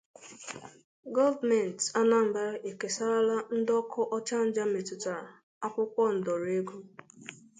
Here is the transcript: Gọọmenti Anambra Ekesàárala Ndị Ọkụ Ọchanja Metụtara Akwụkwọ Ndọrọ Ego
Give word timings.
Gọọmenti 1.15 1.85
Anambra 1.99 2.45
Ekesàárala 2.69 3.37
Ndị 3.55 3.71
Ọkụ 3.81 4.01
Ọchanja 4.15 4.63
Metụtara 4.73 5.31
Akwụkwọ 5.65 6.03
Ndọrọ 6.17 6.47
Ego 6.59 6.77